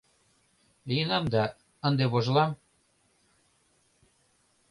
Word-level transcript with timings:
—Лийынам 0.87 1.25
да... 1.33 1.43
ынде 1.87 2.05
вожылам... 2.11 2.51